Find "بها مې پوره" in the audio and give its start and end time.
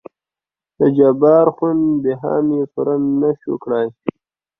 2.03-2.95